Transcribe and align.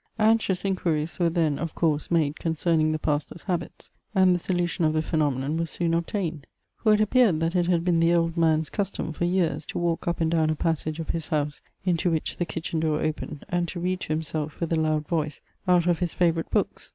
Anxious 0.17 0.65
inquiries 0.65 1.19
were 1.19 1.29
then, 1.29 1.59
of 1.59 1.75
course, 1.75 2.09
made 2.09 2.39
concerning 2.39 2.91
the 2.91 2.97
pastor's 2.97 3.43
habits; 3.43 3.91
and 4.15 4.33
the 4.33 4.39
solution 4.39 4.83
of 4.83 4.93
the 4.93 5.03
phenomenon 5.03 5.57
was 5.57 5.69
soon 5.69 5.93
obtained. 5.93 6.47
For 6.77 6.95
it 6.95 6.99
appeared, 7.01 7.39
that 7.41 7.55
it 7.55 7.67
had 7.67 7.85
been 7.85 7.99
the 7.99 8.15
old 8.15 8.35
man's 8.35 8.71
custom, 8.71 9.13
for 9.13 9.25
years, 9.25 9.63
to 9.67 9.77
walk 9.77 10.07
up 10.07 10.19
and 10.19 10.31
down 10.31 10.49
a 10.49 10.55
passage 10.55 10.99
of 10.99 11.09
his 11.09 11.27
house 11.27 11.61
into 11.85 12.09
which 12.09 12.37
the 12.37 12.45
kitchen 12.47 12.79
door 12.79 12.99
opened, 12.99 13.45
and 13.47 13.67
to 13.67 13.79
read 13.79 13.99
to 13.99 14.07
himself 14.07 14.59
with 14.59 14.73
a 14.73 14.75
loud 14.75 15.07
voice, 15.07 15.39
out 15.67 15.85
of 15.85 15.99
his 15.99 16.15
favourite 16.15 16.49
books. 16.49 16.89